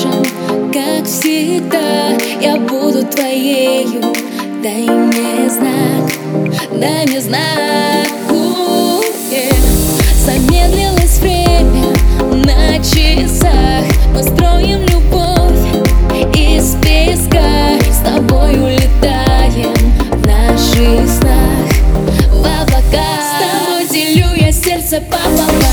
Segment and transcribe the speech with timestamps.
[0.00, 0.24] Нежен,
[0.72, 4.02] как всегда Я буду твоею,
[4.62, 6.10] дай мне знак
[6.72, 8.06] Дай мне знак.
[8.30, 9.02] У.
[10.24, 11.92] Замедлилось время
[12.46, 13.84] на часах.
[14.14, 15.58] Мы строим любовь
[16.34, 17.78] из песка.
[17.90, 19.74] С тобой улетаем
[20.12, 21.68] в наших снах.
[22.30, 25.69] В облака С тобой делю я сердце пополам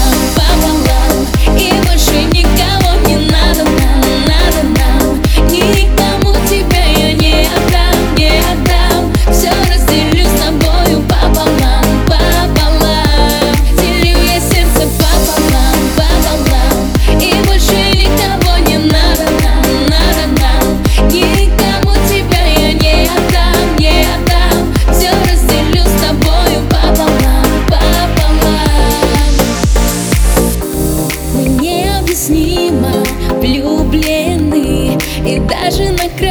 [35.77, 36.26] влюблены И